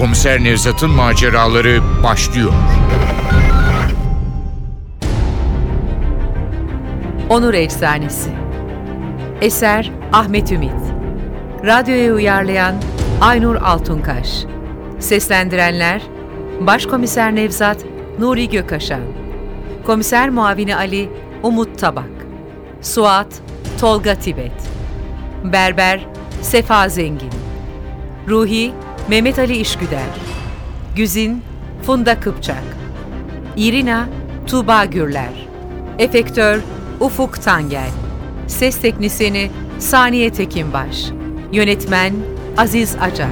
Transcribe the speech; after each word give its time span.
Komiser 0.00 0.44
Nevzat'ın 0.44 0.90
maceraları 0.90 1.80
başlıyor. 2.02 2.52
Onur 7.28 7.54
Eczanesi. 7.54 8.30
Eser 9.40 9.90
Ahmet 10.12 10.52
Ümit. 10.52 10.70
Radyoya 11.64 12.14
uyarlayan 12.14 12.74
Aynur 13.20 13.56
Altunkaş. 13.56 14.44
Seslendirenler 14.98 16.02
Başkomiser 16.60 17.34
Nevzat 17.34 17.84
Nuri 18.18 18.48
Gökaşan 18.48 19.00
Komiser 19.86 20.30
Muavini 20.30 20.76
Ali 20.76 21.10
Umut 21.42 21.78
Tabak 21.78 22.15
Suat 22.86 23.26
Tolga 23.80 24.14
Tibet. 24.14 24.52
Berber 25.44 26.06
Sefa 26.42 26.88
Zengin. 26.88 27.30
Ruhi 28.28 28.72
Mehmet 29.08 29.38
Ali 29.38 29.56
İşgüder. 29.56 30.06
Güzin 30.96 31.42
Funda 31.82 32.20
Kıpçak. 32.20 32.62
İrina 33.56 34.08
Tuğba 34.46 34.84
Gürler. 34.84 35.48
Efektör 35.98 36.60
Ufuk 37.00 37.42
Tangel. 37.42 37.90
Ses 38.46 38.80
Teknisini 38.80 39.50
Saniye 39.78 40.32
Tekinbaş. 40.32 41.04
Yönetmen 41.52 42.12
Aziz 42.56 42.96
Acar. 43.00 43.28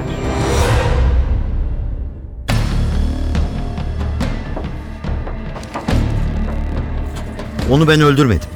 Onu 7.70 7.88
ben 7.88 8.00
öldürmedim. 8.00 8.53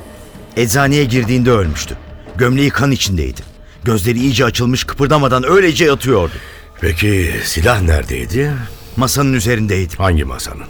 Eczaneye 0.59 1.05
girdiğinde 1.05 1.51
ölmüştü. 1.51 1.97
Gömleği 2.37 2.71
kan 2.71 2.91
içindeydi. 2.91 3.41
Gözleri 3.85 4.19
iyice 4.19 4.45
açılmış 4.45 4.85
kıpırdamadan 4.85 5.45
öylece 5.51 5.85
yatıyordu. 5.85 6.33
Peki 6.81 7.35
silah 7.45 7.83
neredeydi? 7.83 8.53
Masanın 8.97 9.33
üzerindeydi. 9.33 9.95
Hangi 9.97 10.25
masanın? 10.25 10.65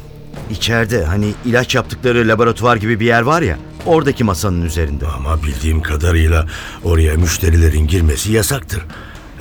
İçeride 0.50 1.04
hani 1.04 1.34
ilaç 1.44 1.74
yaptıkları 1.74 2.28
laboratuvar 2.28 2.76
gibi 2.76 3.00
bir 3.00 3.06
yer 3.06 3.22
var 3.22 3.42
ya 3.42 3.58
oradaki 3.86 4.24
masanın 4.24 4.62
üzerinde. 4.62 5.06
Ama 5.06 5.42
bildiğim 5.42 5.82
kadarıyla 5.82 6.46
oraya 6.84 7.14
müşterilerin 7.14 7.86
girmesi 7.86 8.32
yasaktır. 8.32 8.82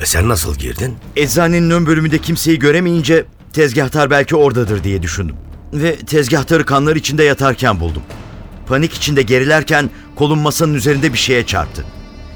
E 0.01 0.05
sen 0.05 0.29
nasıl 0.29 0.55
girdin? 0.55 0.95
Eczanenin 1.15 1.69
ön 1.69 1.85
bölümünde 1.85 2.17
kimseyi 2.17 2.59
göremeyince 2.59 3.25
tezgahtar 3.53 4.09
belki 4.09 4.35
oradadır 4.35 4.83
diye 4.83 5.03
düşündüm. 5.03 5.35
Ve 5.73 5.95
tezgahtarı 5.95 6.65
kanlar 6.65 6.95
içinde 6.95 7.23
yatarken 7.23 7.79
buldum. 7.79 8.01
Panik 8.67 8.93
içinde 8.93 9.21
gerilerken 9.21 9.89
kolum 10.15 10.39
masanın 10.39 10.73
üzerinde 10.73 11.13
bir 11.13 11.17
şeye 11.17 11.45
çarptı. 11.45 11.85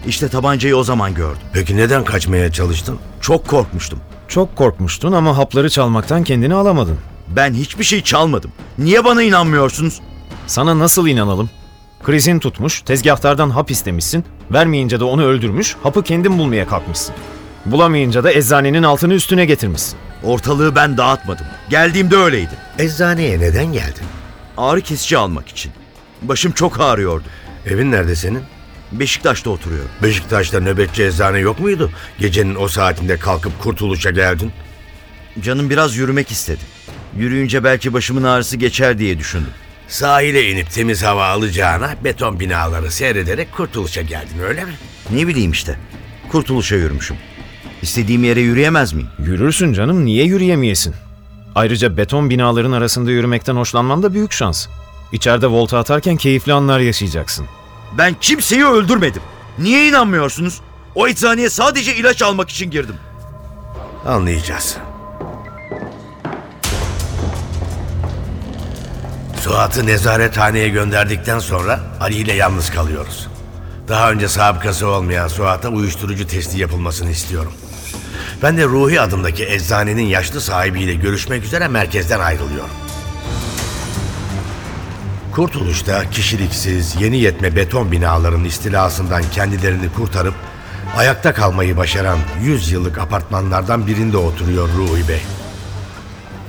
İşte 0.07 0.29
tabancayı 0.29 0.75
o 0.77 0.83
zaman 0.83 1.13
gördüm. 1.13 1.41
Peki 1.53 1.77
neden 1.77 2.03
kaçmaya 2.03 2.51
çalıştın? 2.51 2.99
Çok 3.21 3.47
korkmuştum. 3.47 3.99
Çok 4.27 4.55
korkmuştun 4.55 5.11
ama 5.11 5.37
hapları 5.37 5.69
çalmaktan 5.69 6.23
kendini 6.23 6.53
alamadın. 6.53 6.97
Ben 7.27 7.53
hiçbir 7.53 7.83
şey 7.83 8.03
çalmadım. 8.03 8.51
Niye 8.77 9.05
bana 9.05 9.23
inanmıyorsunuz? 9.23 10.01
Sana 10.47 10.79
nasıl 10.79 11.07
inanalım? 11.07 11.49
Krizin 12.03 12.39
tutmuş, 12.39 12.81
tezgahtardan 12.81 13.49
hap 13.49 13.71
istemişsin, 13.71 14.25
vermeyince 14.51 14.99
de 14.99 15.03
onu 15.03 15.23
öldürmüş, 15.23 15.75
hapı 15.83 16.03
kendin 16.03 16.37
bulmaya 16.37 16.67
kalkmışsın. 16.67 17.15
Bulamayınca 17.65 18.23
da 18.23 18.31
eczanenin 18.31 18.83
altını 18.83 19.13
üstüne 19.13 19.45
getirmişsin. 19.45 19.99
Ortalığı 20.23 20.75
ben 20.75 20.97
dağıtmadım. 20.97 21.45
Geldiğimde 21.69 22.15
öyleydi. 22.17 22.51
Eczaneye 22.79 23.39
neden 23.39 23.73
geldin? 23.73 24.05
Ağrı 24.57 24.81
kesici 24.81 25.17
almak 25.17 25.47
için. 25.49 25.71
Başım 26.21 26.51
çok 26.51 26.79
ağrıyordu. 26.81 27.23
Evin 27.65 27.91
nerede 27.91 28.15
senin? 28.15 28.41
Beşiktaş'ta 28.91 29.49
oturuyorum. 29.49 29.89
Beşiktaş'ta 30.03 30.59
nöbetçi 30.59 31.03
eczane 31.03 31.39
yok 31.39 31.59
muydu? 31.59 31.91
Gecenin 32.19 32.55
o 32.55 32.67
saatinde 32.67 33.17
kalkıp 33.17 33.61
kurtuluşa 33.61 34.09
geldin. 34.11 34.51
Canım 35.41 35.69
biraz 35.69 35.95
yürümek 35.95 36.31
istedi. 36.31 36.61
Yürüyünce 37.17 37.63
belki 37.63 37.93
başımın 37.93 38.23
ağrısı 38.23 38.57
geçer 38.57 38.97
diye 38.97 39.19
düşündüm. 39.19 39.51
Sahile 39.87 40.49
inip 40.49 40.71
temiz 40.71 41.03
hava 41.03 41.27
alacağına 41.27 41.95
beton 42.03 42.39
binaları 42.39 42.91
seyrederek 42.91 43.51
kurtuluşa 43.51 44.01
geldin 44.01 44.39
öyle 44.47 44.65
mi? 44.65 44.71
Ne 45.11 45.27
bileyim 45.27 45.51
işte. 45.51 45.75
Kurtuluşa 46.31 46.75
yürümüşüm. 46.75 47.17
İstediğim 47.81 48.23
yere 48.23 48.41
yürüyemez 48.41 48.93
miyim? 48.93 49.09
Yürürsün 49.19 49.73
canım, 49.73 50.05
niye 50.05 50.25
yürüyemeyesin? 50.25 50.95
Ayrıca 51.55 51.97
beton 51.97 52.29
binaların 52.29 52.71
arasında 52.71 53.11
yürümekten 53.11 53.55
hoşlanman 53.55 54.03
da 54.03 54.13
büyük 54.13 54.31
şans. 54.31 54.67
İçeride 55.11 55.47
volta 55.47 55.77
atarken 55.77 56.17
keyifli 56.17 56.53
anlar 56.53 56.79
yaşayacaksın. 56.79 57.47
Ben 57.97 58.15
kimseyi 58.21 58.65
öldürmedim. 58.65 59.21
Niye 59.59 59.87
inanmıyorsunuz? 59.87 60.61
O 60.95 61.07
eczaneye 61.07 61.49
sadece 61.49 61.95
ilaç 61.95 62.21
almak 62.21 62.49
için 62.49 62.71
girdim. 62.71 62.95
Anlayacağız. 64.05 64.77
Suat'ı 69.41 69.85
nezarethaneye 69.85 70.69
gönderdikten 70.69 71.39
sonra 71.39 71.79
Ali 71.99 72.15
ile 72.15 72.33
yalnız 72.33 72.69
kalıyoruz. 72.69 73.27
Daha 73.87 74.11
önce 74.11 74.27
sabıkası 74.27 74.87
olmayan 74.87 75.27
Suat'a 75.27 75.69
uyuşturucu 75.69 76.27
testi 76.27 76.59
yapılmasını 76.59 77.11
istiyorum. 77.11 77.53
Ben 78.43 78.57
de 78.57 78.63
Ruhi 78.65 79.01
adındaki 79.01 79.45
eczanenin 79.45 80.05
yaşlı 80.05 80.41
sahibiyle 80.41 80.93
görüşmek 80.93 81.43
üzere 81.43 81.67
merkezden 81.67 82.19
ayrılıyorum. 82.19 82.69
Kurtuluş'ta 85.31 86.09
kişiliksiz, 86.09 87.01
yeni 87.01 87.17
yetme 87.17 87.55
beton 87.55 87.91
binaların 87.91 88.43
istilasından 88.43 89.23
kendilerini 89.31 89.93
kurtarıp 89.93 90.33
ayakta 90.97 91.33
kalmayı 91.33 91.77
başaran 91.77 92.19
100 92.43 92.71
yıllık 92.71 92.97
apartmanlardan 92.97 93.87
birinde 93.87 94.17
oturuyor 94.17 94.69
Ruhi 94.77 95.07
Bey. 95.07 95.21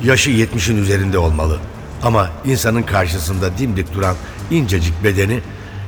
Yaşı 0.04 0.30
70'in 0.30 0.76
üzerinde 0.76 1.18
olmalı. 1.18 1.58
Ama 2.02 2.30
insanın 2.44 2.82
karşısında 2.82 3.58
dimdik 3.58 3.94
duran 3.94 4.16
incecik 4.50 5.04
bedeni, 5.04 5.40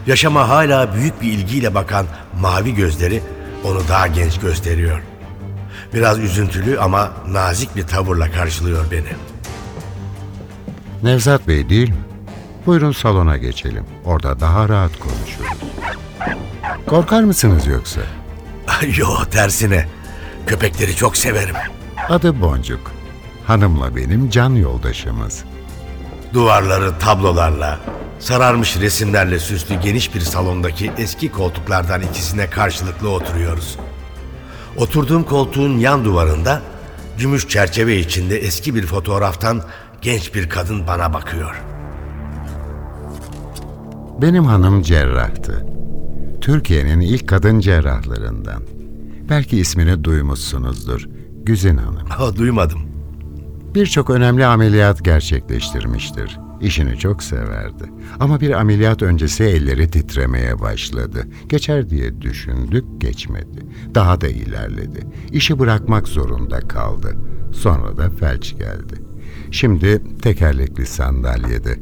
yaşama 0.07 0.49
hala 0.49 0.95
büyük 0.95 1.23
bir 1.23 1.33
ilgiyle 1.33 1.75
bakan 1.75 2.07
mavi 2.41 2.75
gözleri 2.75 3.23
onu 3.65 3.89
daha 3.89 4.07
genç 4.07 4.41
gösteriyor. 4.41 5.03
Biraz 5.95 6.19
üzüntülü 6.19 6.79
ama 6.79 7.13
nazik 7.29 7.77
bir 7.77 7.87
tavırla 7.87 8.31
karşılıyor 8.31 8.85
beni. 8.91 9.13
Nevzat 11.03 11.49
Bey 11.49 11.69
değil 11.69 11.89
mi? 11.89 12.14
Buyurun 12.67 12.93
salona 12.93 13.37
geçelim. 13.37 13.85
Orada 14.05 14.41
daha 14.41 14.69
rahat 14.69 14.99
konuşuruz. 14.99 15.59
Korkar 16.87 17.23
mısınız 17.23 17.67
yoksa? 17.67 18.01
Yo 18.97 19.09
tersine. 19.31 19.89
Köpekleri 20.47 20.97
çok 20.97 21.17
severim. 21.17 21.55
Adı 22.09 22.41
Boncuk. 22.41 22.93
Hanımla 23.47 23.97
benim 23.97 24.31
can 24.31 24.51
yoldaşımız. 24.55 25.45
Duvarları 26.33 26.99
tablolarla, 26.99 27.81
sararmış 28.19 28.77
resimlerle 28.77 29.39
süslü 29.39 29.81
geniş 29.81 30.15
bir 30.15 30.21
salondaki 30.21 30.93
eski 30.99 31.33
koltuklardan 31.33 32.01
ikisine 32.03 32.51
karşılıklı 32.51 33.11
oturuyoruz. 33.11 33.77
Oturduğum 34.77 35.25
koltuğun 35.25 35.79
yan 35.79 36.05
duvarında 36.05 36.63
gümüş 37.19 37.49
çerçeve 37.49 37.97
içinde 37.97 38.39
eski 38.39 38.75
bir 38.75 38.87
fotoğraftan 38.87 39.63
genç 40.03 40.35
bir 40.35 40.49
kadın 40.49 40.87
bana 40.87 41.13
bakıyor. 41.15 41.74
Benim 44.23 44.45
hanım 44.45 44.83
cerrahtı. 44.83 45.67
Türkiye'nin 46.41 47.01
ilk 47.01 47.29
kadın 47.29 47.61
cerrahlarından. 47.61 48.63
Belki 49.29 49.59
ismini 49.59 50.05
duymuşsunuzdur. 50.05 51.09
Güzin 51.43 51.77
Hanım. 51.77 52.07
Ha, 52.09 52.37
duymadım. 52.37 52.81
Birçok 53.75 54.11
önemli 54.11 54.47
ameliyat 54.47 55.05
gerçekleştirmiştir. 55.05 56.39
İşini 56.61 56.99
çok 56.99 57.23
severdi. 57.23 57.85
Ama 58.21 58.41
bir 58.41 58.51
ameliyat 58.51 59.03
öncesi 59.03 59.45
elleri 59.45 59.91
titremeye 59.91 60.61
başladı. 60.61 61.27
Geçer 61.49 61.91
diye 61.91 62.23
düşündük, 62.23 62.85
geçmedi. 62.99 63.67
Daha 63.95 64.21
da 64.21 64.29
ilerledi. 64.29 65.07
İşi 65.33 65.59
bırakmak 65.59 66.09
zorunda 66.09 66.61
kaldı. 66.61 67.17
Sonra 67.53 67.97
da 67.97 68.11
felç 68.11 68.53
geldi. 68.59 69.03
Şimdi 69.51 70.03
tekerlekli 70.23 70.87
sandalyede. 70.87 71.79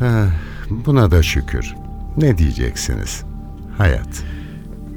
Ah, 0.00 0.26
buna 0.70 1.10
da 1.10 1.22
şükür. 1.22 1.74
Ne 2.16 2.38
diyeceksiniz? 2.38 3.24
Hayat. 3.78 4.24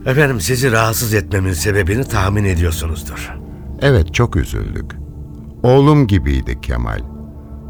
Efendim 0.05 0.41
sizi 0.41 0.71
rahatsız 0.71 1.13
etmemin 1.13 1.53
sebebini 1.53 2.03
tahmin 2.03 2.43
ediyorsunuzdur. 2.43 3.33
Evet 3.81 4.13
çok 4.13 4.35
üzüldük. 4.35 4.91
Oğlum 5.63 6.07
gibiydi 6.07 6.61
Kemal. 6.61 6.99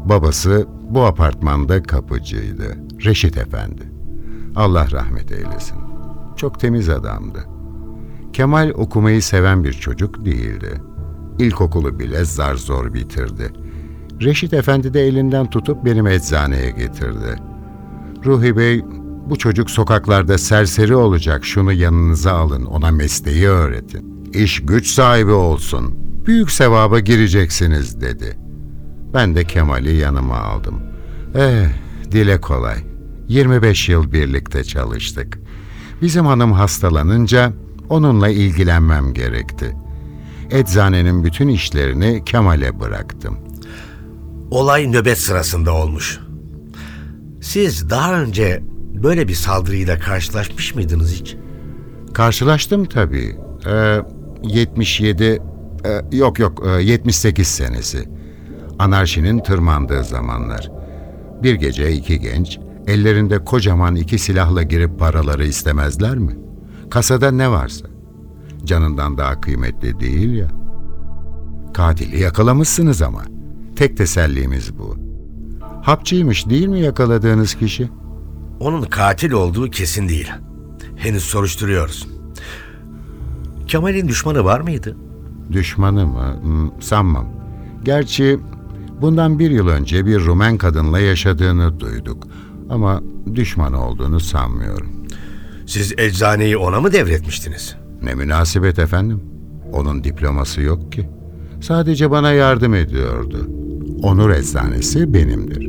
Babası 0.04 0.66
bu 0.90 1.04
apartmanda 1.04 1.82
kapıcıydı. 1.82 2.76
Reşit 3.04 3.38
Efendi. 3.38 3.82
Allah 4.56 4.90
rahmet 4.90 5.32
eylesin. 5.32 5.78
Çok 6.36 6.60
temiz 6.60 6.88
adamdı. 6.88 7.38
Kemal 8.32 8.70
okumayı 8.70 9.22
seven 9.22 9.64
bir 9.64 9.72
çocuk 9.72 10.24
değildi. 10.24 10.80
İlkokulu 11.38 11.98
bile 11.98 12.24
zar 12.24 12.54
zor 12.54 12.94
bitirdi. 12.94 13.52
Reşit 14.20 14.52
Efendi 14.52 14.94
de 14.94 15.06
elinden 15.06 15.50
tutup 15.50 15.84
benim 15.84 16.06
eczaneye 16.06 16.70
getirdi. 16.70 17.36
Ruhi 18.24 18.56
Bey 18.56 18.84
Bu 19.30 19.38
çocuk 19.38 19.70
sokaklarda 19.70 20.38
serseri 20.38 20.94
olacak. 20.96 21.44
Şunu 21.44 21.72
yanınıza 21.72 22.32
alın. 22.32 22.64
Ona 22.64 22.90
mesleği 22.90 23.48
öğretin. 23.48 24.30
İş 24.34 24.60
güç 24.62 24.86
sahibi 24.86 25.30
olsun. 25.30 25.94
Büyük 26.26 26.50
sevaba 26.50 27.00
gireceksiniz 27.00 28.00
dedi. 28.00 28.38
Ben 29.14 29.34
de 29.34 29.44
Kemal'i 29.44 29.96
yanıma 29.96 30.36
aldım. 30.36 30.80
Eh, 31.34 31.66
dile 32.10 32.40
kolay. 32.40 32.78
25 33.28 33.88
yıl 33.88 34.12
birlikte 34.12 34.64
çalıştık. 34.64 35.38
Bizim 36.02 36.26
hanım 36.26 36.52
hastalanınca 36.52 37.52
onunla 37.88 38.28
ilgilenmem 38.28 39.14
gerekti. 39.14 39.76
Eczanenin 40.50 41.24
bütün 41.24 41.48
işlerini 41.48 42.22
Kemal'e 42.24 42.80
bıraktım. 42.80 43.38
Olay 44.50 44.92
nöbet 44.92 45.18
sırasında 45.18 45.72
olmuş. 45.72 46.20
Siz 47.48 47.90
daha 47.90 48.20
önce 48.22 48.62
böyle 49.02 49.28
bir 49.28 49.34
saldırıyla 49.34 49.98
karşılaşmış 49.98 50.74
mıydınız 50.74 51.12
hiç? 51.12 51.36
Karşılaştım 52.14 52.84
tabii. 52.84 53.36
Ee, 53.66 54.02
77, 54.42 55.24
e, 55.24 55.40
yok 56.16 56.38
yok 56.38 56.66
e, 56.66 56.82
78 56.82 57.46
senesi. 57.46 58.08
Anarşinin 58.78 59.38
tırmandığı 59.38 60.04
zamanlar. 60.04 60.70
Bir 61.42 61.54
gece 61.54 61.92
iki 61.92 62.20
genç 62.20 62.58
ellerinde 62.86 63.44
kocaman 63.44 63.96
iki 63.96 64.18
silahla 64.18 64.62
girip 64.62 64.98
paraları 64.98 65.46
istemezler 65.46 66.16
mi? 66.18 66.36
Kasada 66.90 67.30
ne 67.30 67.50
varsa. 67.50 67.86
Canından 68.64 69.18
daha 69.18 69.40
kıymetli 69.40 70.00
değil 70.00 70.34
ya. 70.34 70.48
Katili 71.74 72.20
yakalamışsınız 72.20 73.02
ama. 73.02 73.22
Tek 73.76 73.96
tesellimiz 73.96 74.78
bu. 74.78 74.87
Hapçıymış 75.82 76.48
değil 76.48 76.66
mi 76.66 76.80
yakaladığınız 76.80 77.54
kişi? 77.54 77.88
Onun 78.60 78.82
katil 78.82 79.32
olduğu 79.32 79.70
kesin 79.70 80.08
değil. 80.08 80.30
Henüz 80.96 81.22
soruşturuyoruz. 81.24 82.08
Kemal'in 83.66 84.08
düşmanı 84.08 84.44
var 84.44 84.60
mıydı? 84.60 84.96
Düşmanı 85.52 86.06
mı? 86.06 86.40
Hmm, 86.42 86.70
sanmam. 86.82 87.26
Gerçi 87.84 88.38
bundan 89.00 89.38
bir 89.38 89.50
yıl 89.50 89.68
önce 89.68 90.06
bir 90.06 90.20
Rumen 90.20 90.58
kadınla 90.58 90.98
yaşadığını 91.00 91.80
duyduk. 91.80 92.24
Ama 92.70 93.02
düşman 93.34 93.72
olduğunu 93.72 94.20
sanmıyorum. 94.20 94.88
Siz 95.66 95.92
eczaneyi 95.98 96.56
ona 96.56 96.80
mı 96.80 96.92
devretmiştiniz? 96.92 97.76
Ne 98.02 98.14
münasebet 98.14 98.78
efendim. 98.78 99.20
Onun 99.72 100.04
diploması 100.04 100.62
yok 100.62 100.92
ki. 100.92 101.08
Sadece 101.60 102.10
bana 102.10 102.32
yardım 102.32 102.74
ediyordu. 102.74 103.48
Onur 104.02 104.30
eczanesi 104.30 105.14
benimdir. 105.14 105.67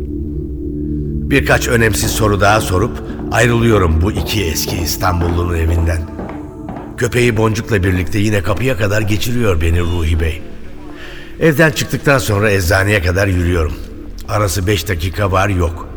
Birkaç 1.29 1.67
önemsiz 1.67 2.11
soru 2.11 2.41
daha 2.41 2.61
sorup 2.61 3.03
ayrılıyorum 3.31 4.01
bu 4.01 4.11
iki 4.11 4.43
eski 4.43 4.77
İstanbullunun 4.77 5.55
evinden. 5.55 6.01
Köpeği 6.97 7.37
Boncuk'la 7.37 7.83
birlikte 7.83 8.19
yine 8.19 8.43
kapıya 8.43 8.77
kadar 8.77 9.01
geçiriyor 9.01 9.61
beni 9.61 9.81
Ruhi 9.81 10.19
Bey. 10.19 10.41
Evden 11.39 11.71
çıktıktan 11.71 12.17
sonra 12.17 12.51
eczaneye 12.51 13.01
kadar 13.01 13.27
yürüyorum. 13.27 13.73
Arası 14.27 14.67
beş 14.67 14.87
dakika 14.87 15.31
var 15.31 15.49
yok. 15.49 15.89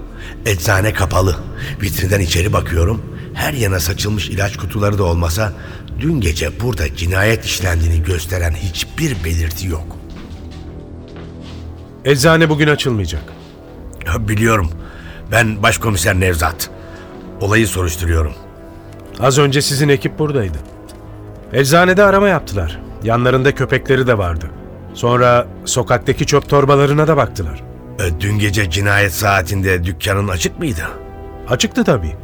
Eczane 0.47 0.93
kapalı. 0.93 1.37
Vitrinden 1.83 2.21
içeri 2.21 2.53
bakıyorum. 2.53 3.03
Her 3.35 3.53
yana 3.53 3.81
saçılmış 3.81 4.29
ilaç 4.29 4.57
kutuları 4.57 4.99
da 4.99 5.05
olmasa 5.05 5.53
dün 6.01 6.21
gece 6.21 6.61
burada 6.61 6.97
cinayet 6.97 7.45
işlendiğini 7.45 8.03
gösteren 8.03 8.53
hiçbir 8.53 9.25
belirti 9.25 9.67
yok. 9.67 9.97
Eczane 12.05 12.49
bugün 12.49 12.69
açılmayacak. 12.69 13.23
Ya 14.07 14.29
Biliyorum. 14.29 14.71
Ben 15.33 15.63
başkomiser 15.63 16.21
Nevzat. 16.21 16.71
Olayı 17.41 17.69
soruşturuyorum. 17.69 18.33
Az 19.21 19.39
önce 19.39 19.63
sizin 19.63 19.89
ekip 19.89 20.19
buradaydı. 20.19 20.59
Eczanede 21.53 22.05
arama 22.05 22.29
yaptılar. 22.29 22.79
Yanlarında 23.05 23.55
köpekleri 23.55 24.07
de 24.07 24.19
vardı. 24.19 24.51
Sonra 24.95 25.47
sokaktaki 25.65 26.27
çöp 26.27 26.49
torbalarına 26.49 27.09
da 27.09 27.17
baktılar. 27.17 27.63
E, 28.01 28.21
Dün 28.21 28.39
gece 28.39 28.71
cinayet 28.71 29.13
saatinde 29.13 29.85
dükkanın 29.85 30.29
açık 30.29 30.59
mıydı? 30.59 30.83
Açıktı 31.49 31.85
tabii. 31.85 32.17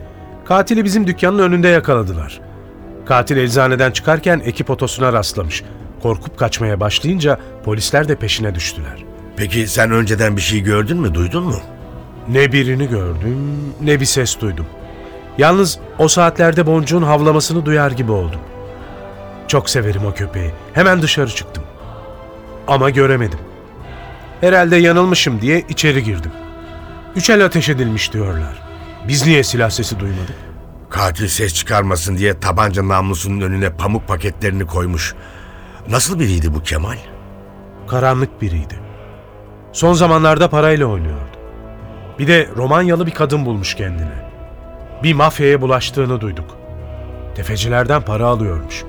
Katili 0.45 0.85
bizim 0.85 1.07
dükkanın 1.07 1.39
önünde 1.39 1.69
yakaladılar. 1.69 2.41
Katil 3.07 3.37
eczaneden 3.37 3.91
çıkarken 3.91 4.43
ekip 4.45 4.71
otosuna 4.71 5.13
rastlamış. 5.13 5.65
Korkup 6.03 6.39
kaçmaya 6.39 6.81
başlayınca 6.81 7.39
polisler 7.65 8.09
de 8.09 8.17
peşine 8.17 8.55
düştüler. 8.55 9.05
Peki 9.37 9.67
sen 9.69 9.91
önceden 9.91 10.37
bir 10.37 10.43
şey 10.43 10.61
gördün 10.61 10.97
mü, 10.97 11.15
duydun 11.15 11.45
mu? 11.45 11.61
Ne 12.29 12.53
birini 12.53 12.89
gördüm, 12.89 13.75
ne 13.81 14.01
bir 14.01 14.05
ses 14.05 14.41
duydum. 14.41 14.67
Yalnız 15.39 15.79
o 15.99 16.09
saatlerde 16.09 16.67
boncuğun 16.67 17.03
havlamasını 17.03 17.67
duyar 17.67 17.91
gibi 17.91 18.13
oldum. 18.13 18.41
Çok 19.49 19.71
severim 19.71 20.07
o 20.07 20.15
köpeği. 20.15 20.51
Hemen 20.73 21.03
dışarı 21.03 21.31
çıktım. 21.31 21.65
Ama 22.67 22.91
göremedim. 22.91 23.39
Herhalde 24.41 24.77
yanılmışım 24.77 25.41
diye 25.41 25.65
içeri 25.69 26.05
girdim. 26.05 26.33
Üç 27.17 27.31
el 27.31 27.45
ateş 27.45 27.69
edilmiş 27.69 28.13
diyorlar. 28.13 28.63
Biz 29.09 29.27
niye 29.27 29.45
silah 29.45 29.71
sesi 29.71 30.01
duymadık? 30.01 30.37
Katil 30.91 31.29
ses 31.29 31.55
çıkarmasın 31.55 32.17
diye 32.17 32.41
tabanca 32.41 32.89
namlusunun 32.89 33.41
önüne 33.41 33.71
pamuk 33.71 34.09
paketlerini 34.09 34.67
koymuş. 34.67 35.15
Nasıl 35.91 36.21
biriydi 36.21 36.55
bu 36.55 36.63
Kemal? 36.63 36.97
Karanlık 37.87 38.43
biriydi. 38.43 38.81
Son 39.73 39.93
zamanlarda 39.93 40.51
parayla 40.51 40.87
oynuyordu. 40.87 41.38
Bir 42.19 42.27
de 42.29 42.49
Romanyalı 42.57 43.07
bir 43.07 43.15
kadın 43.15 43.47
bulmuş 43.47 43.75
kendine. 43.75 44.29
Bir 45.03 45.15
mafyaya 45.15 45.61
bulaştığını 45.61 46.21
duyduk. 46.21 46.57
Tefecilerden 47.35 48.03
para 48.03 48.27
alıyormuş. 48.27 48.85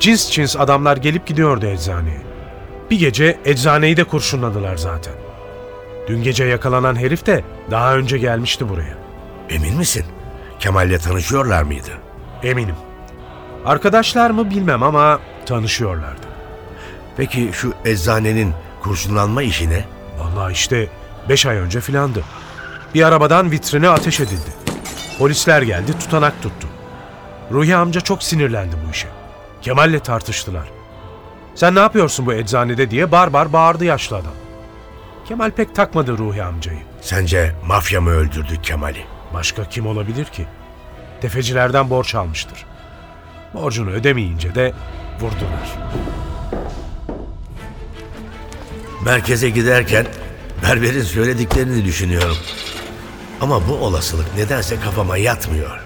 Cins 0.00 0.30
cins 0.30 0.56
adamlar 0.56 0.96
gelip 0.96 1.26
gidiyordu 1.26 1.66
eczaneye. 1.66 2.22
Bir 2.90 2.98
gece 2.98 3.38
eczaneyi 3.44 3.96
de 3.96 4.04
kurşunladılar 4.04 4.76
zaten. 4.76 5.14
Dün 6.08 6.22
gece 6.22 6.44
yakalanan 6.44 6.96
herif 6.96 7.26
de 7.26 7.44
daha 7.70 7.96
önce 7.96 8.18
gelmişti 8.18 8.68
buraya. 8.68 8.94
Emin 9.50 9.76
misin? 9.76 10.04
Kemal'le 10.58 10.98
tanışıyorlar 10.98 11.62
mıydı? 11.62 11.90
Eminim. 12.42 12.74
Arkadaşlar 13.64 14.30
mı 14.30 14.50
bilmem 14.50 14.82
ama 14.82 15.20
tanışıyorlardı. 15.46 16.26
Peki 17.16 17.50
şu 17.52 17.72
eczanenin 17.84 18.52
kurşunlanma 18.82 19.42
işi 19.42 19.70
ne? 19.70 19.84
Vallahi 20.18 20.52
işte 20.52 20.88
beş 21.28 21.46
ay 21.46 21.56
önce 21.56 21.80
filandı. 21.80 22.24
Bir 22.94 23.02
arabadan 23.02 23.50
vitrine 23.50 23.88
ateş 23.88 24.20
edildi. 24.20 24.50
Polisler 25.18 25.62
geldi 25.62 25.98
tutanak 25.98 26.42
tuttu. 26.42 26.68
Ruhi 27.52 27.76
amca 27.76 28.00
çok 28.00 28.22
sinirlendi 28.22 28.76
bu 28.86 28.90
işe. 28.90 29.08
Kemal'le 29.62 29.98
tartıştılar. 29.98 30.68
Sen 31.54 31.74
ne 31.74 31.78
yapıyorsun 31.80 32.26
bu 32.26 32.32
eczanede 32.32 32.90
diye 32.90 33.12
bar 33.12 33.32
bar 33.32 33.52
bağırdı 33.52 33.84
yaşlı 33.84 34.16
adam. 34.16 34.32
Kemal 35.28 35.50
pek 35.50 35.74
takmadı 35.74 36.18
Ruhi 36.18 36.42
amcayı. 36.42 36.78
Sence 37.00 37.54
mafya 37.66 38.00
mı 38.00 38.10
öldürdü 38.10 38.62
Kemal'i? 38.62 39.04
Başka 39.34 39.68
kim 39.68 39.86
olabilir 39.86 40.24
ki? 40.24 40.46
Tefecilerden 41.20 41.90
borç 41.90 42.14
almıştır. 42.14 42.64
Borcunu 43.54 43.90
ödemeyince 43.90 44.54
de 44.54 44.72
vurdular. 45.20 45.78
Merkeze 49.04 49.50
giderken 49.50 50.06
berberin 50.62 51.02
söylediklerini 51.02 51.84
düşünüyorum. 51.84 52.36
Ama 53.40 53.68
bu 53.68 53.72
olasılık 53.74 54.34
nedense 54.36 54.80
kafama 54.80 55.16
yatmıyor. 55.16 55.80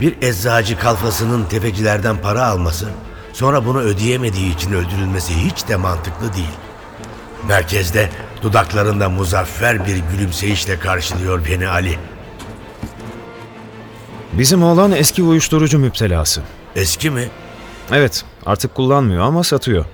Bir 0.00 0.22
eczacı 0.22 0.78
kalfasının 0.78 1.44
tefecilerden 1.44 2.16
para 2.16 2.46
alması, 2.46 2.88
sonra 3.32 3.66
bunu 3.66 3.78
ödeyemediği 3.80 4.54
için 4.54 4.72
öldürülmesi 4.72 5.34
hiç 5.34 5.68
de 5.68 5.76
mantıklı 5.76 6.32
değil. 6.32 6.54
Merkezde 7.48 8.10
dudaklarında 8.42 9.08
muzaffer 9.08 9.86
bir 9.86 9.96
gülümseyişle 9.96 10.78
karşılıyor 10.78 11.44
beni 11.50 11.68
Ali. 11.68 11.98
Bizim 14.32 14.62
oğlan 14.62 14.92
eski 14.92 15.22
uyuşturucu 15.22 15.78
müptelası. 15.78 16.42
Eski 16.76 17.10
mi? 17.10 17.28
Evet, 17.92 18.24
artık 18.46 18.74
kullanmıyor 18.74 19.22
ama 19.22 19.44
satıyor. 19.44 19.84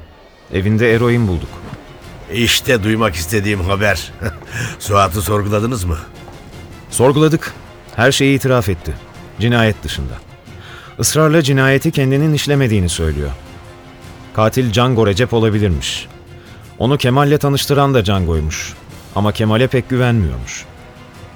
Evinde 0.52 0.94
eroin 0.94 1.28
bulduk. 1.28 1.48
İşte 2.32 2.82
duymak 2.82 3.14
istediğim 3.14 3.60
haber. 3.60 4.12
Suat'ı 4.78 5.22
sorguladınız 5.22 5.84
mı? 5.84 5.98
Sorguladık. 6.90 7.54
Her 7.97 8.12
şeyi 8.12 8.37
itiraf 8.37 8.68
etti. 8.68 8.94
Cinayet 9.40 9.82
dışında. 9.82 10.14
Israrla 10.99 11.42
cinayeti 11.42 11.90
kendinin 11.90 12.32
işlemediğini 12.32 12.88
söylüyor. 12.88 13.30
Katil 14.35 14.73
Django 14.73 15.06
Recep 15.06 15.35
olabilirmiş. 15.35 16.06
Onu 16.78 16.99
Kemal'le 16.99 17.38
tanıştıran 17.38 17.94
da 17.94 18.04
Django'ymuş. 18.04 18.75
Ama 19.16 19.32
Kemal'e 19.32 19.66
pek 19.66 19.88
güvenmiyormuş. 19.88 20.64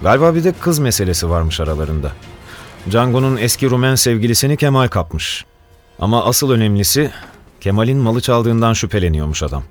Galiba 0.03 0.35
bir 0.35 0.45
de 0.45 0.53
kız 0.61 0.79
meselesi 0.79 1.31
varmış 1.31 1.61
aralarında. 1.61 2.13
Django'nun 2.91 3.37
eski 3.37 3.71
Rumen 3.71 3.95
sevgilisini 3.95 4.57
Kemal 4.57 4.89
kapmış. 4.89 5.45
Ama 5.99 6.25
asıl 6.25 6.51
önemlisi 6.51 7.11
Kemal'in 7.61 7.99
malı 7.99 8.21
çaldığından 8.21 8.73
şüpheleniyormuş 8.73 9.43
adam. 9.43 9.63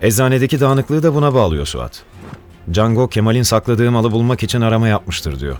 Eczanedeki 0.00 0.60
dağınıklığı 0.60 1.02
da 1.02 1.14
buna 1.14 1.34
bağlıyor 1.34 1.66
Suat. 1.66 2.02
Django 2.72 3.08
Kemal'in 3.08 3.42
sakladığı 3.42 3.90
malı 3.90 4.12
bulmak 4.12 4.42
için 4.42 4.60
arama 4.60 4.88
yapmıştır 4.88 5.40
diyor. 5.40 5.56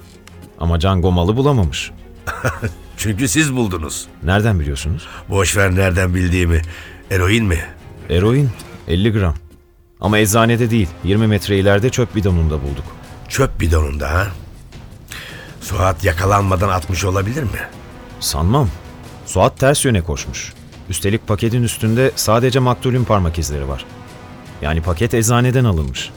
Ama 0.61 0.81
Django 0.81 1.13
malı 1.13 1.37
bulamamış. 1.37 1.91
Çünkü 2.97 3.29
siz 3.29 3.55
buldunuz. 3.55 4.07
Nereden 4.23 4.61
biliyorsunuz? 4.61 5.07
Boş 5.29 5.57
ver 5.57 5.75
nereden 5.75 6.15
bildiğimi. 6.15 6.63
Eroin 7.11 7.45
mi? 7.45 7.59
Eroin 8.11 8.51
50 8.89 9.13
gram. 9.13 9.35
Ama 10.01 10.19
eczanede 10.19 10.71
değil 10.71 10.89
20 11.05 11.27
metre 11.27 11.59
ileride 11.59 11.91
çöp 11.91 12.15
bidonunda 12.15 12.63
bulduk. 12.63 12.85
Çöp 13.29 13.61
bidonunda 13.61 14.11
ha? 14.11 14.27
Suat 15.61 16.05
yakalanmadan 16.05 16.69
atmış 16.69 17.05
olabilir 17.05 17.43
mi? 17.43 17.61
Sanmam. 18.21 18.69
Suat 19.27 19.59
ters 19.59 19.85
yöne 19.85 20.01
koşmuş. 20.03 20.53
Üstelik 20.89 21.27
paketin 21.27 21.63
üstünde 21.63 22.13
sadece 22.17 22.59
maktulün 22.59 23.05
parmak 23.05 23.39
izleri 23.39 23.69
var. 23.69 23.85
Yani 24.63 24.83
paket 24.83 25.15
eczaneden 25.15 25.65
alınmış. 25.65 26.11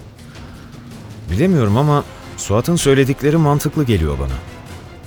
Bilemiyorum 1.32 1.78
ama 1.78 2.04
Suat'ın 2.38 2.76
söyledikleri 2.76 3.38
mantıklı 3.38 3.84
geliyor 3.84 4.20
bana. 4.20 4.34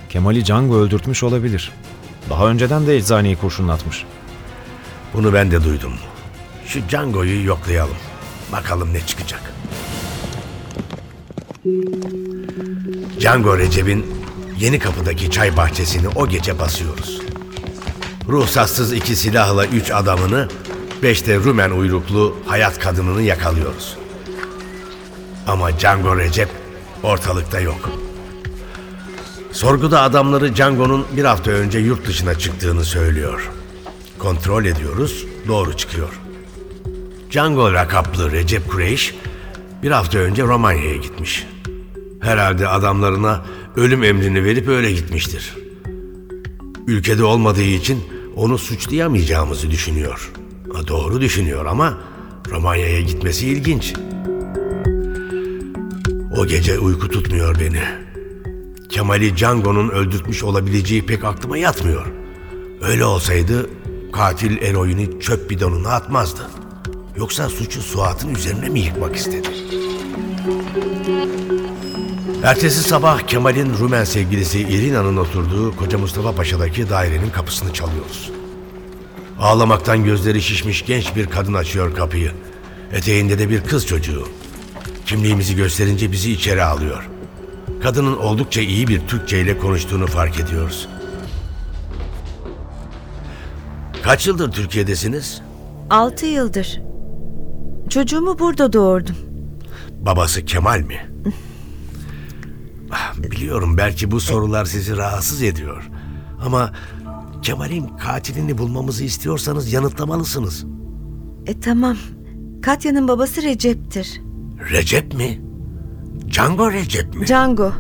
Kemal'i 0.09 0.45
Django 0.45 0.77
öldürtmüş 0.77 1.23
olabilir. 1.23 1.73
Daha 2.31 2.49
önceden 2.49 2.87
de 2.87 2.97
eczaneyi 2.97 3.37
kurşunlatmış. 3.37 4.05
Bunu 5.15 5.35
ben 5.35 5.51
de 5.51 5.65
duydum. 5.65 5.93
Şu 6.67 6.89
Django'yu 6.89 7.45
yoklayalım. 7.45 7.97
Bakalım 8.53 8.93
ne 8.93 9.01
çıkacak. 9.01 9.53
Django 13.21 13.59
Recep'in 13.59 14.07
yeni 14.59 14.79
kapıdaki 14.79 15.31
çay 15.31 15.57
bahçesini 15.57 16.09
o 16.09 16.29
gece 16.29 16.59
basıyoruz. 16.59 17.21
Ruhsatsız 18.29 18.93
iki 18.93 19.17
silahla 19.17 19.67
üç 19.67 19.91
adamını, 19.91 20.49
beş 21.03 21.27
de 21.27 21.37
Rumen 21.37 21.71
uyruklu 21.71 22.37
hayat 22.47 22.79
kadınını 22.79 23.23
yakalıyoruz. 23.23 24.00
Ama 25.47 25.79
Django 25.79 26.17
Recep 26.17 26.49
ortalıkta 27.03 27.61
yok. 27.61 27.91
Sorguda 29.53 30.03
adamları 30.03 30.57
Django'nun 30.57 31.07
bir 31.17 31.25
hafta 31.25 31.51
önce 31.51 31.79
yurt 31.79 32.07
dışına 32.07 32.35
çıktığını 32.35 32.85
söylüyor. 32.85 33.51
Kontrol 34.19 34.65
ediyoruz, 34.65 35.27
doğru 35.49 35.77
çıkıyor. 35.77 36.21
Django 37.31 37.73
lakaplı 37.73 38.33
Recep 38.33 38.71
Kureyş 38.71 39.15
bir 39.83 39.91
hafta 39.91 40.19
önce 40.19 40.43
Romanya'ya 40.43 40.97
gitmiş. 40.97 41.47
Herhalde 42.21 42.69
adamlarına 42.69 43.45
ölüm 43.77 44.03
emrini 44.05 44.45
verip 44.45 44.69
öyle 44.69 44.93
gitmiştir. 44.93 45.57
Ülkede 46.87 47.25
olmadığı 47.25 47.63
için 47.63 48.05
onu 48.37 48.59
suçlayamayacağımızı 48.59 49.71
düşünüyor. 49.71 50.33
Doğru 50.89 51.21
düşünüyor 51.21 51.67
ama 51.67 51.99
Romanya'ya 52.51 53.01
gitmesi 53.01 53.49
ilginç. 53.49 53.95
O 56.37 56.47
gece 56.47 56.79
uyku 56.79 57.09
tutmuyor 57.09 57.61
beni. 57.61 57.83
Kemal'i 58.89 59.37
Django'nun 59.37 59.89
öldürtmüş 59.89 60.45
olabileceği 60.45 61.07
pek 61.07 61.25
aklıma 61.25 61.59
yatmıyor. 61.59 62.07
Öyle 62.81 63.05
olsaydı 63.05 63.71
katil 64.13 64.63
eroini 64.63 65.21
çöp 65.21 65.51
bidonuna 65.51 65.89
atmazdı. 65.89 66.51
Yoksa 67.17 67.49
suçu 67.49 67.83
Suat'ın 67.83 68.35
üzerine 68.35 68.69
mi 68.69 68.81
yıkmak 68.81 69.17
istedi? 69.17 69.49
Ertesi 72.43 72.83
sabah 72.83 73.21
Kemal'in 73.21 73.75
Rumen 73.79 74.05
sevgilisi 74.05 74.61
Irina'nın 74.61 75.17
oturduğu 75.17 75.77
Koca 75.77 75.99
Mustafa 75.99 76.35
Paşa'daki 76.35 76.91
dairenin 76.91 77.31
kapısını 77.31 77.73
çalıyoruz. 77.73 78.31
Ağlamaktan 79.41 80.05
gözleri 80.05 80.43
şişmiş 80.43 80.87
genç 80.87 81.17
bir 81.17 81.27
kadın 81.27 81.55
açıyor 81.55 81.95
kapıyı. 81.95 82.33
Eteğinde 82.93 83.39
de 83.39 83.51
bir 83.51 83.65
kız 83.65 83.87
çocuğu. 83.87 84.29
Kimliğimizi 85.11 85.57
gösterince 85.57 86.13
bizi 86.13 86.33
içeri 86.33 86.63
alıyor. 86.65 87.09
Kadının 87.83 88.17
oldukça 88.17 88.61
iyi 88.61 88.89
bir 88.89 89.01
Türkçe 89.01 89.41
ile 89.41 89.59
konuştuğunu 89.59 90.07
fark 90.07 90.41
ediyoruz. 90.41 90.89
Kaç 94.03 94.27
yıldır 94.27 94.53
Türkiye'desiniz? 94.53 95.43
Altı 95.91 96.27
yıldır. 96.27 96.81
Çocuğumu 97.89 98.39
burada 98.39 98.73
doğurdum. 98.73 99.17
Babası 100.01 100.45
Kemal 100.45 100.81
mi? 100.81 101.11
Ah, 102.91 103.15
Biliyorum 103.17 103.77
belki 103.79 104.11
bu 104.11 104.21
sorular 104.21 104.65
sizi 104.65 104.97
rahatsız 104.97 105.43
ediyor. 105.43 105.91
Ama 106.45 106.73
Kemal'in 107.43 107.89
katilini 107.89 108.59
bulmamızı 108.59 109.05
istiyorsanız 109.05 109.73
yanıtlamalısınız. 109.73 110.65
E 111.47 111.61
tamam. 111.61 111.97
Katya'nın 112.63 113.09
babası 113.09 113.43
Recep'tir. 113.43 114.21
Recep 114.61 115.15
mi? 115.15 115.41
Django 116.31 116.73
Recep 116.73 117.15
mi? 117.15 117.27
Django. 117.27 117.73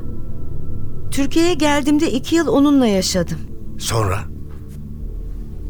Türkiye'ye 1.11 1.55
geldiğimde 1.55 2.13
iki 2.13 2.37
yıl 2.37 2.49
onunla 2.49 2.87
yaşadım. 2.87 3.39
Sonra? 3.79 4.19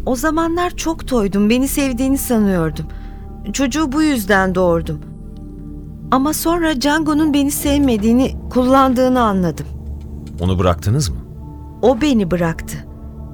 O 0.07 0.17
zamanlar 0.17 0.71
çok 0.71 1.09
toydum. 1.09 1.51
Beni 1.51 1.69
sevdiğini 1.69 2.19
sanıyordum. 2.19 2.87
Çocuğu 3.53 3.93
bu 3.93 4.03
yüzden 4.03 4.55
doğurdum. 4.55 4.99
Ama 6.11 6.33
sonra 6.33 6.81
Django'nun 6.81 7.35
beni 7.35 7.51
sevmediğini, 7.51 8.37
kullandığını 8.51 9.21
anladım. 9.21 9.67
Onu 10.41 10.59
bıraktınız 10.59 11.09
mı? 11.09 11.17
O 11.83 12.01
beni 12.01 12.31
bıraktı. 12.31 12.77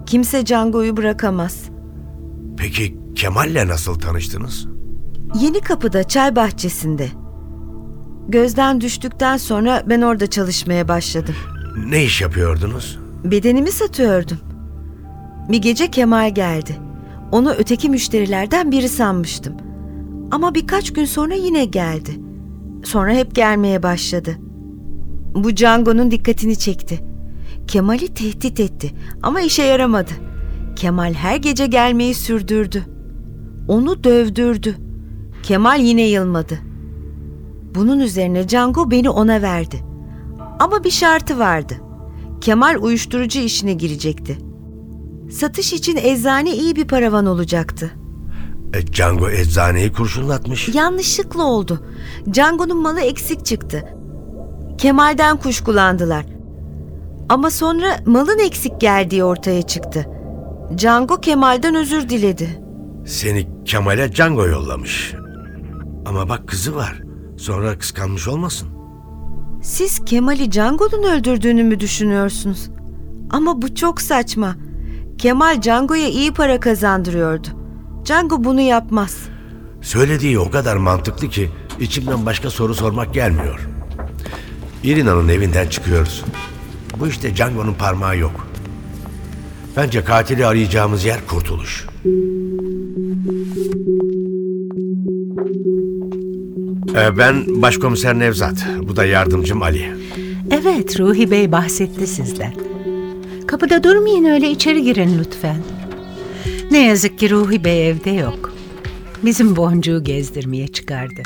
Kimse 0.07 0.47
Django'yu 0.47 0.97
bırakamaz. 0.97 1.65
Peki 2.57 2.99
Kemal'le 3.15 3.69
nasıl 3.69 3.95
tanıştınız? 3.95 4.67
Yeni 5.41 5.61
kapıda 5.61 6.05
çay 6.05 6.37
bahçesinde. 6.37 7.09
Gözden 8.29 8.81
düştükten 8.81 9.37
sonra 9.37 9.83
ben 9.87 10.01
orada 10.01 10.27
çalışmaya 10.27 10.89
başladım. 10.89 11.35
Ne 11.89 12.05
iş 12.05 12.21
yapıyordunuz? 12.21 12.99
Bedenimi 13.25 13.71
satıyordum. 13.71 14.39
Bir 15.49 15.59
gece 15.59 15.91
Kemal 15.91 16.35
geldi. 16.35 16.77
Onu 17.33 17.53
öteki 17.53 17.91
müşterilerden 17.91 18.73
biri 18.73 18.89
sanmıştım. 18.89 19.55
Ama 20.31 20.55
birkaç 20.55 20.93
gün 20.93 21.05
sonra 21.05 21.35
yine 21.35 21.65
geldi. 21.65 22.11
Sonra 22.85 23.13
hep 23.13 23.35
gelmeye 23.35 23.83
başladı. 23.83 24.37
Bu 25.35 25.57
Django'nun 25.57 26.11
dikkatini 26.11 26.59
çekti. 26.59 27.01
Kemal'i 27.67 28.15
tehdit 28.15 28.61
etti 28.61 28.91
ama 29.23 29.41
işe 29.41 29.63
yaramadı. 29.63 30.11
Kemal 30.77 31.15
her 31.15 31.37
gece 31.37 31.67
gelmeyi 31.67 32.15
sürdürdü. 32.15 32.83
Onu 33.69 34.05
dövdürdü. 34.05 34.75
Kemal 35.43 35.81
yine 35.81 36.03
yılmadı. 36.09 36.59
Bunun 37.77 38.01
üzerine 38.01 38.49
Django 38.49 38.91
beni 38.91 39.11
ona 39.11 39.43
verdi. 39.43 39.85
Ama 40.59 40.85
bir 40.85 40.91
şartı 40.91 41.39
vardı. 41.39 41.75
Kemal 42.41 42.77
uyuşturucu 42.81 43.39
işine 43.39 43.73
girecekti. 43.73 44.39
Satış 45.31 45.73
için 45.73 45.97
eczane 45.97 46.55
iyi 46.57 46.77
bir 46.77 46.89
paravan 46.89 47.27
olacaktı. 47.27 47.91
E, 48.75 48.87
Django 48.87 49.31
eczaneyi 49.31 49.93
kurşunlatmış. 49.93 50.69
Yanlışlıkla 50.69 51.45
oldu. 51.45 51.87
Django'nun 52.33 52.83
malı 52.83 53.01
eksik 53.01 53.47
çıktı. 53.47 53.85
Kemal'den 54.79 55.37
kuşkulandılar. 55.37 56.27
Ama 57.29 57.51
sonra 57.51 57.97
malın 58.07 58.39
eksik 58.39 58.81
geldiği 58.81 59.25
ortaya 59.25 59.63
çıktı. 59.63 60.07
Django 60.77 61.21
Kemal'den 61.21 61.75
özür 61.75 62.09
diledi. 62.09 62.63
Seni 63.07 63.49
Kemal'e 63.65 64.13
Django 64.13 64.47
yollamış. 64.47 65.15
Ama 66.07 66.29
bak 66.29 66.49
kızı 66.49 66.77
var. 66.77 67.06
Sonra 67.37 67.79
kıskanmış 67.79 68.29
olmasın. 68.29 68.69
Siz 69.63 70.05
Kemal'i 70.05 70.53
Django'nun 70.53 71.03
öldürdüğünü 71.03 71.63
mü 71.63 71.81
düşünüyorsunuz? 71.81 72.71
Ama 73.31 73.63
bu 73.63 73.75
çok 73.75 74.01
saçma. 74.01 74.57
Kemal 75.19 75.63
Django'ya 75.63 76.09
iyi 76.09 76.33
para 76.33 76.61
kazandırıyordu. 76.61 77.49
Django 78.05 78.45
bunu 78.45 78.61
yapmaz. 78.61 79.19
Söylediği 79.83 80.39
o 80.39 80.51
kadar 80.51 80.77
mantıklı 80.77 81.29
ki 81.29 81.51
içimden 81.81 82.27
başka 82.27 82.51
soru 82.51 82.75
sormak 82.75 83.15
gelmiyor. 83.15 83.69
Irina'nın 84.85 85.29
evinden 85.29 85.69
çıkıyoruz. 85.69 86.25
Bu 87.01 87.09
işte 87.09 87.37
Django'nun 87.37 87.75
parmağı 87.75 88.19
yok. 88.19 88.47
Bence 89.77 90.05
katili 90.05 90.47
arayacağımız 90.47 91.05
yer 91.05 91.27
kurtuluş. 91.27 91.87
Ee, 96.97 97.19
ben 97.19 97.63
başkomiser 97.63 98.19
Nevzat. 98.19 98.67
Bu 98.83 98.97
da 98.97 99.05
yardımcım 99.05 99.63
Ali. 99.63 99.93
Evet, 100.51 101.01
Ruhi 101.01 101.31
Bey 101.31 101.53
bahsetti 101.53 102.07
sizden. 102.07 102.53
Kapıda 103.47 103.85
durmayın 103.85 104.25
öyle 104.25 104.51
içeri 104.51 104.83
girin 104.83 105.19
lütfen. 105.19 105.57
Ne 106.71 106.87
yazık 106.87 107.19
ki 107.19 107.31
Ruhi 107.31 107.65
Bey 107.65 107.91
evde 107.91 108.11
yok. 108.11 108.55
Bizim 109.25 109.57
boncuğu 109.57 110.05
gezdirmeye 110.05 110.69
çıkardı. 110.69 111.23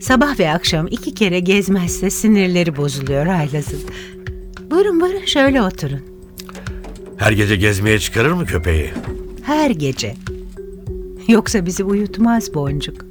Sabah 0.00 0.38
ve 0.38 0.50
akşam 0.50 0.86
iki 0.86 1.14
kere 1.14 1.40
gezmezse 1.40 2.10
sinirleri 2.10 2.76
bozuluyor 2.76 3.26
Haylaz'ın. 3.26 3.80
Buyurun 4.70 5.00
buyurun 5.00 5.24
şöyle 5.26 5.62
oturun. 5.62 6.00
Her 7.16 7.32
gece 7.32 7.56
gezmeye 7.56 7.98
çıkarır 7.98 8.32
mı 8.32 8.46
köpeği? 8.46 8.90
Her 9.42 9.70
gece. 9.70 10.14
Yoksa 11.28 11.66
bizi 11.66 11.84
uyutmaz 11.84 12.54
boncuk. 12.54 13.06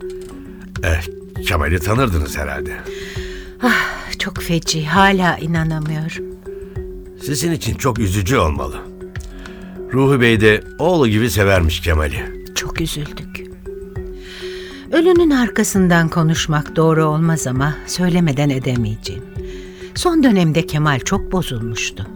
Eh, 0.83 1.16
Kemal'i 1.45 1.79
tanırdınız 1.79 2.37
herhalde. 2.37 2.71
Çok 4.19 4.37
feci 4.41 4.85
hala 4.85 5.37
inanamıyorum. 5.37 6.25
Sizin 7.25 7.51
için 7.51 7.75
çok 7.75 7.99
üzücü 7.99 8.37
olmalı. 8.37 8.77
Ruhi 9.93 10.21
Bey 10.21 10.41
de 10.41 10.63
oğlu 10.79 11.07
gibi 11.07 11.29
severmiş 11.29 11.81
Kemal'i. 11.81 12.25
Çok 12.55 12.81
üzüldük. 12.81 13.47
Ölünün 14.91 15.29
arkasından 15.29 16.09
konuşmak 16.09 16.75
doğru 16.75 17.05
olmaz 17.05 17.47
ama 17.47 17.75
söylemeden 17.87 18.49
edemeyeceğim. 18.49 19.23
Son 19.95 20.23
dönemde 20.23 20.67
Kemal 20.67 20.99
çok 20.99 21.31
bozulmuştu. 21.31 22.07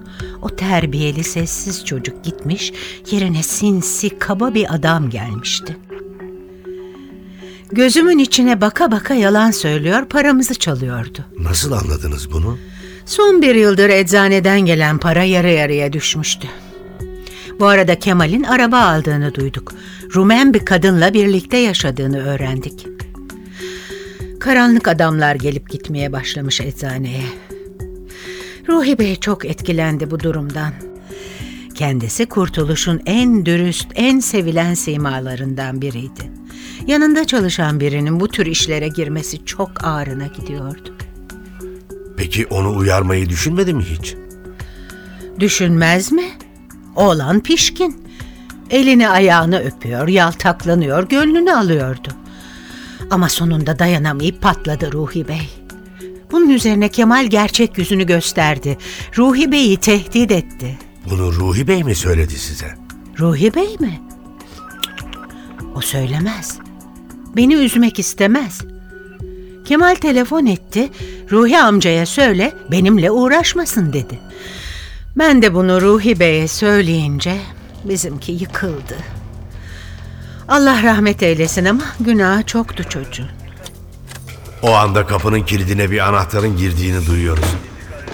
O 0.42 0.50
terbiyeli 0.50 1.24
sessiz 1.24 1.86
çocuk 1.86 2.24
gitmiş, 2.24 2.74
yerine 3.12 3.44
sinsi 3.44 4.20
kaba 4.20 4.54
bir 4.54 4.76
adam 4.76 5.10
gelmişti. 5.10 5.78
Gözümün 7.72 8.20
içine 8.20 8.62
baka 8.62 8.92
baka 8.92 9.14
yalan 9.14 9.52
söylüyor, 9.52 10.06
paramızı 10.06 10.56
çalıyordu. 10.56 11.26
Nasıl 11.40 11.72
anladınız 11.72 12.32
bunu? 12.32 12.58
Son 13.06 13.42
bir 13.42 13.56
yıldır 13.56 13.90
eczaneden 13.90 14.60
gelen 14.62 14.98
para 14.98 15.24
yarı 15.24 15.50
yarıya 15.50 15.94
düşmüştü. 15.94 16.48
Bu 17.60 17.68
arada 17.68 18.00
Kemal'in 18.00 18.44
araba 18.44 18.80
aldığını 18.80 19.36
duyduk. 19.36 19.74
Rumen 20.16 20.54
bir 20.54 20.66
kadınla 20.66 21.14
birlikte 21.14 21.58
yaşadığını 21.58 22.26
öğrendik. 22.28 22.88
Karanlık 24.40 24.88
adamlar 24.88 25.36
gelip 25.36 25.70
gitmeye 25.70 26.12
başlamış 26.12 26.62
eczaneye. 26.62 27.24
Ruhi 28.68 29.00
Bey 29.00 29.16
çok 29.16 29.46
etkilendi 29.46 30.12
bu 30.12 30.20
durumdan. 30.20 30.74
Kendisi 31.82 32.26
kurtuluşun 32.26 33.02
en 33.06 33.46
dürüst, 33.46 33.88
en 33.96 34.20
sevilen 34.20 34.74
simalarından 34.74 35.82
biriydi. 35.82 36.32
Yanında 36.88 37.28
çalışan 37.28 37.80
birinin 37.80 38.20
bu 38.20 38.28
tür 38.28 38.46
işlere 38.46 38.88
girmesi 38.88 39.46
çok 39.46 39.84
ağrına 39.84 40.28
gidiyordu. 40.28 40.96
Peki 42.18 42.46
onu 42.46 42.78
uyarmayı 42.78 43.30
düşünmedi 43.30 43.74
mi 43.74 43.84
hiç? 43.84 44.16
Düşünmez 45.40 46.12
mi? 46.12 46.24
Oğlan 46.96 47.40
pişkin. 47.40 48.04
Elini 48.70 49.10
ayağını 49.10 49.60
öpüyor, 49.60 50.08
yaltaklanıyor, 50.08 51.10
gönlünü 51.10 51.54
alıyordu. 51.54 52.10
Ama 53.12 53.30
sonunda 53.30 53.80
dayanamayıp 53.80 54.42
patladı 54.42 54.92
Ruhi 54.92 55.28
Bey. 55.28 55.50
Bunun 56.32 56.50
üzerine 56.50 56.90
Kemal 56.90 57.28
gerçek 57.28 57.78
yüzünü 57.78 58.06
gösterdi. 58.06 58.78
Ruhi 59.18 59.52
Bey'i 59.52 59.78
tehdit 59.78 60.32
etti. 60.32 60.78
Bunu 61.10 61.34
Ruhi 61.34 61.68
Bey 61.68 61.84
mi 61.84 61.96
söyledi 61.96 62.34
size? 62.34 62.76
Ruhi 63.20 63.56
Bey 63.56 63.78
mi? 63.80 64.02
O 65.76 65.82
söylemez. 65.82 66.60
Beni 67.36 67.54
üzmek 67.56 68.00
istemez. 68.00 68.62
Kemal 69.66 69.96
telefon 69.96 70.46
etti. 70.46 70.90
Ruhi 71.32 71.58
amcaya 71.60 72.06
söyle 72.06 72.54
benimle 72.72 73.12
uğraşmasın 73.12 73.94
dedi. 73.94 74.20
Ben 75.16 75.42
de 75.42 75.54
bunu 75.54 75.82
Ruhi 75.82 76.20
Bey'e 76.20 76.48
söyleyince 76.48 77.38
bizimki 77.86 78.32
yıkıldı. 78.32 78.98
Allah 80.48 80.84
rahmet 80.84 81.24
eylesin 81.24 81.66
ama 81.66 81.84
günahı 82.00 82.44
çoktu 82.44 82.84
çocuğun. 82.90 83.30
O 84.62 84.72
anda 84.74 85.06
kapının 85.06 85.44
kilidine 85.44 85.92
bir 85.92 86.08
anahtarın 86.10 86.58
girdiğini 86.58 87.06
duyuyoruz. 87.06 87.46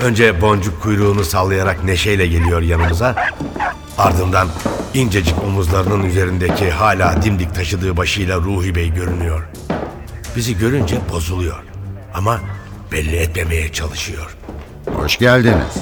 Önce 0.01 0.41
boncuk 0.41 0.81
kuyruğunu 0.81 1.23
sallayarak 1.23 1.83
neşeyle 1.83 2.27
geliyor 2.27 2.61
yanımıza. 2.61 3.15
Ardından 3.97 4.47
incecik 4.93 5.43
omuzlarının 5.43 6.03
üzerindeki 6.03 6.71
hala 6.71 7.21
dimdik 7.23 7.55
taşıdığı 7.55 7.97
başıyla 7.97 8.37
Ruhi 8.37 8.75
Bey 8.75 8.93
görünüyor. 8.93 9.47
Bizi 10.35 10.57
görünce 10.57 10.97
bozuluyor. 11.11 11.63
Ama 12.13 12.39
belli 12.91 13.15
etmemeye 13.15 13.71
çalışıyor. 13.71 14.37
Hoş 14.95 15.17
geldiniz. 15.17 15.73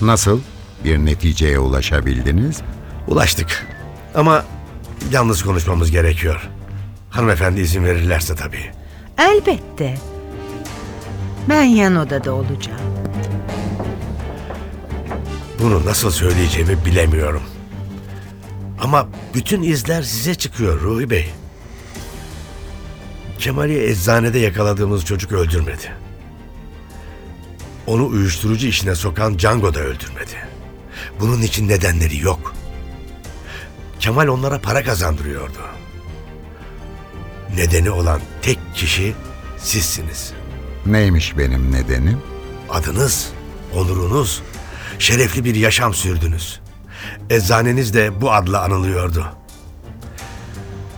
Nasıl? 0.00 0.40
Bir 0.84 0.98
neticeye 0.98 1.58
ulaşabildiniz? 1.58 2.60
Ulaştık. 3.08 3.66
Ama 4.14 4.44
yalnız 5.10 5.42
konuşmamız 5.42 5.90
gerekiyor. 5.90 6.48
Hanımefendi 7.10 7.60
izin 7.60 7.84
verirlerse 7.84 8.34
tabii. 8.34 8.70
Elbette. 9.18 9.94
Ben 11.48 11.62
yan 11.62 11.96
odada 11.96 12.32
olacağım. 12.32 12.80
Bunu 15.64 15.86
nasıl 15.86 16.10
söyleyeceğimi 16.10 16.84
bilemiyorum. 16.84 17.42
Ama 18.80 19.08
bütün 19.34 19.62
izler 19.62 20.02
size 20.02 20.34
çıkıyor 20.34 20.80
Ruhi 20.80 21.10
Bey. 21.10 21.30
Kemal'i 23.38 23.84
eczanede 23.84 24.38
yakaladığımız 24.38 25.04
çocuk 25.04 25.32
öldürmedi. 25.32 25.92
Onu 27.86 28.06
uyuşturucu 28.06 28.66
işine 28.66 28.94
sokan 28.94 29.38
Django 29.38 29.74
da 29.74 29.80
öldürmedi. 29.80 30.48
Bunun 31.20 31.42
için 31.42 31.68
nedenleri 31.68 32.18
yok. 32.18 32.54
Kemal 34.00 34.26
onlara 34.28 34.60
para 34.60 34.82
kazandırıyordu. 34.82 35.60
Nedeni 37.56 37.90
olan 37.90 38.20
tek 38.42 38.58
kişi 38.74 39.14
sizsiniz. 39.58 40.32
Neymiş 40.86 41.38
benim 41.38 41.72
nedenim? 41.72 42.20
Adınız, 42.70 43.30
onurunuz, 43.74 44.42
şerefli 44.98 45.44
bir 45.44 45.54
yaşam 45.54 45.94
sürdünüz. 45.94 46.60
Eczaneniz 47.30 47.94
de 47.94 48.20
bu 48.20 48.32
adla 48.32 48.62
anılıyordu. 48.62 49.26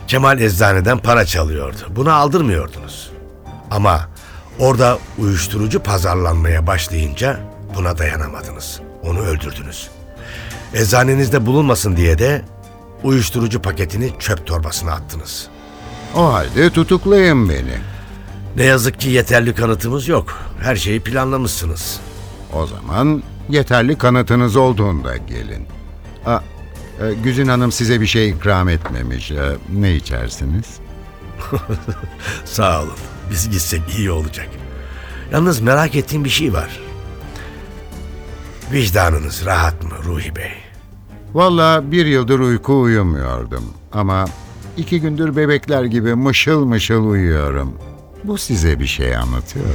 Kemal 0.07 0.41
eczaneden 0.41 0.97
para 0.97 1.25
çalıyordu. 1.25 1.77
Bunu 1.89 2.13
aldırmıyordunuz. 2.13 3.11
Ama 3.71 4.09
orada 4.59 4.99
uyuşturucu 5.17 5.79
pazarlanmaya 5.79 6.67
başlayınca 6.67 7.39
buna 7.75 7.97
dayanamadınız. 7.97 8.79
Onu 9.03 9.19
öldürdünüz. 9.19 9.89
Eczanenizde 10.73 11.45
bulunmasın 11.45 11.97
diye 11.97 12.19
de 12.19 12.41
uyuşturucu 13.03 13.61
paketini 13.61 14.13
çöp 14.19 14.47
torbasına 14.47 14.91
attınız. 14.91 15.47
O 16.15 16.33
halde 16.33 16.69
tutuklayın 16.69 17.49
beni. 17.49 17.77
Ne 18.55 18.63
yazık 18.63 18.99
ki 18.99 19.09
yeterli 19.09 19.55
kanıtımız 19.55 20.07
yok. 20.07 20.39
Her 20.61 20.75
şeyi 20.75 20.99
planlamışsınız. 20.99 21.99
O 22.53 22.67
zaman 22.67 23.23
yeterli 23.49 23.97
kanıtınız 23.97 24.55
olduğunda 24.55 25.17
gelin. 25.17 25.67
Aa, 26.25 26.39
e, 27.01 27.13
Güzin 27.23 27.47
Hanım 27.47 27.71
size 27.71 28.01
bir 28.01 28.07
şey 28.07 28.29
ikram 28.29 28.69
etmemiş. 28.69 29.31
E, 29.31 29.55
ne 29.73 29.95
içersiniz? 29.95 30.65
Sağ 32.45 32.81
olun. 32.81 32.97
Biz 33.31 33.49
gitsek 33.49 33.81
iyi 33.97 34.11
olacak. 34.11 34.47
Yalnız 35.31 35.59
merak 35.59 35.95
ettiğim 35.95 36.25
bir 36.25 36.29
şey 36.29 36.53
var. 36.53 36.79
Vicdanınız 38.71 39.45
rahat 39.45 39.83
mı 39.83 39.91
Ruhi 40.05 40.35
Bey? 40.35 40.51
Valla 41.33 41.91
bir 41.91 42.05
yıldır 42.05 42.39
uyku 42.39 42.81
uyumuyordum. 42.81 43.63
Ama 43.93 44.25
iki 44.77 45.01
gündür 45.01 45.35
bebekler 45.35 45.83
gibi 45.83 46.15
mışıl 46.15 46.65
mışıl 46.65 47.05
uyuyorum. 47.05 47.73
Bu 48.23 48.37
size 48.37 48.79
bir 48.79 48.87
şey 48.87 49.15
anlatıyor. 49.15 49.65
mu? 49.65 49.71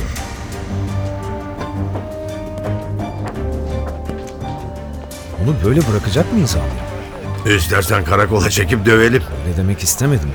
Onu 5.42 5.54
böyle 5.64 5.80
bırakacak 5.90 6.32
mıyız 6.32 6.56
amirim? 6.56 7.56
İstersen 7.58 8.04
karakola 8.04 8.50
çekip 8.50 8.86
dövelim. 8.86 9.22
Öyle 9.46 9.56
demek 9.56 9.82
istemedim. 9.82 10.28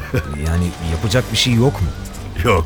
Yani 0.47 0.63
yapacak 0.91 1.23
bir 1.31 1.37
şey 1.37 1.53
yok 1.53 1.81
mu? 1.81 1.87
Yok. 2.43 2.65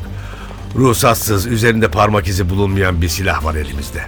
Ruhsatsız, 0.76 1.46
üzerinde 1.46 1.88
parmak 1.88 2.28
izi 2.28 2.50
bulunmayan 2.50 3.02
bir 3.02 3.08
silah 3.08 3.44
var 3.44 3.54
elimizde. 3.54 4.02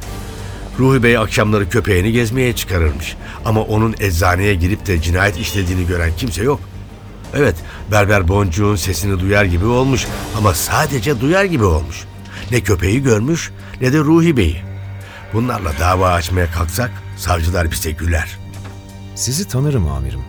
Ruhi 0.79 1.03
Bey 1.03 1.19
akşamları 1.19 1.69
köpeğini 1.69 2.13
gezmeye 2.13 2.57
çıkarırmış. 2.57 3.17
Ama 3.45 3.61
onun 3.63 3.95
eczaneye 4.01 4.55
girip 4.55 4.87
de 4.87 5.03
cinayet 5.03 5.37
işlediğini 5.37 5.87
gören 5.87 6.11
kimse 6.17 6.43
yok. 6.43 6.61
Evet, 7.35 7.57
berber 7.91 8.29
boncuğun 8.29 8.77
sesini 8.77 9.21
duyar 9.21 9.45
gibi 9.45 9.65
olmuş 9.65 10.07
ama 10.39 10.55
sadece 10.55 11.21
duyar 11.21 11.45
gibi 11.45 11.65
olmuş. 11.65 12.05
Ne 12.51 12.61
köpeği 12.61 13.03
görmüş 13.03 13.51
ne 13.81 13.93
de 13.93 13.99
Ruhi 13.99 14.37
Bey'i. 14.37 14.63
Bunlarla 15.33 15.73
dava 15.81 16.13
açmaya 16.13 16.51
kalksak 16.51 17.04
savcılar 17.17 17.71
bize 17.71 17.91
güler. 17.91 18.39
Sizi 19.15 19.49
tanırım 19.49 19.89
amirim. 19.89 20.21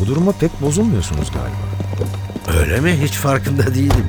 Bu 0.00 0.06
duruma 0.06 0.32
pek 0.32 0.62
bozulmuyorsunuz 0.62 1.28
galiba. 1.30 2.60
Öyle 2.60 2.80
mi? 2.80 2.92
Hiç 3.02 3.12
farkında 3.12 3.74
değilim. 3.74 4.06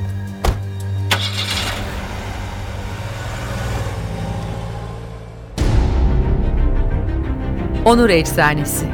Onur 7.84 8.10
Efsanesi 8.10 8.86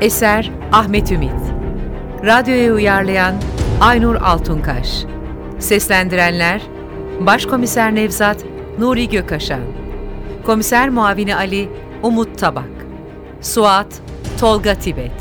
Eser 0.00 0.50
Ahmet 0.72 1.12
Ümit 1.12 1.30
Radyoya 2.24 2.72
uyarlayan 2.72 3.34
Aynur 3.80 4.14
Altunkaş 4.14 5.04
Seslendirenler 5.58 6.62
Başkomiser 7.20 7.94
Nevzat 7.94 8.44
Nuri 8.78 9.08
Gökaşan 9.08 9.60
Komiser 10.48 10.88
Muavini 10.88 11.36
Ali 11.36 11.68
Umut 12.02 12.38
Tabak. 12.38 12.86
Suat 13.40 14.00
Tolga 14.40 14.74
Tibet. 14.74 15.12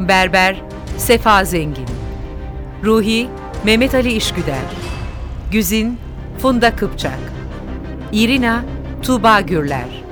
Berber 0.00 0.56
Sefa 0.98 1.44
Zengin. 1.44 1.86
Ruhi 2.84 3.28
Mehmet 3.64 3.94
Ali 3.94 4.12
İşgüder. 4.12 4.64
Güzin 5.50 5.98
Funda 6.38 6.76
Kıpçak. 6.76 7.18
İrina 8.12 8.64
Tuğba 9.02 9.40
Gürler. 9.40 10.02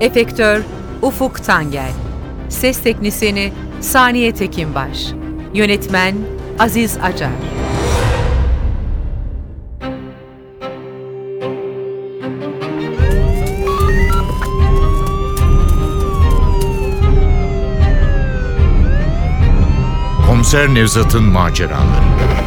Efektör 0.00 0.62
Ufuk 1.02 1.44
Tangel. 1.44 1.92
Ses 2.48 2.82
teknisini 2.82 3.52
Saniye 3.80 4.34
Tekinbaş. 4.34 5.06
Yönetmen 5.54 6.14
Aziz 6.58 6.98
Acar 7.02 7.59
Komiser 20.50 20.74
Nevzat'ın 20.74 21.24
maceraları. 21.24 22.39